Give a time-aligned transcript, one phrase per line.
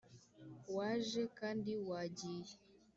[0.75, 2.53] waje kandi wagiye,